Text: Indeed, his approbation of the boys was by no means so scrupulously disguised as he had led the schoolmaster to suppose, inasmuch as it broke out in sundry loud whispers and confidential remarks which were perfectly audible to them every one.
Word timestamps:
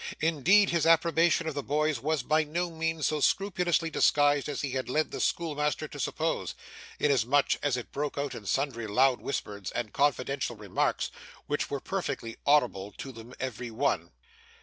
Indeed, 0.19 0.71
his 0.71 0.87
approbation 0.87 1.45
of 1.47 1.53
the 1.53 1.61
boys 1.61 1.99
was 1.99 2.23
by 2.23 2.43
no 2.43 2.71
means 2.71 3.05
so 3.05 3.19
scrupulously 3.19 3.91
disguised 3.91 4.49
as 4.49 4.61
he 4.61 4.71
had 4.71 4.89
led 4.89 5.11
the 5.11 5.19
schoolmaster 5.21 5.87
to 5.87 5.99
suppose, 5.99 6.55
inasmuch 6.99 7.55
as 7.61 7.77
it 7.77 7.91
broke 7.91 8.17
out 8.17 8.33
in 8.33 8.47
sundry 8.47 8.87
loud 8.87 9.21
whispers 9.21 9.69
and 9.69 9.93
confidential 9.93 10.55
remarks 10.55 11.11
which 11.45 11.69
were 11.69 11.79
perfectly 11.79 12.37
audible 12.47 12.91
to 12.93 13.11
them 13.11 13.35
every 13.39 13.69
one. 13.69 14.09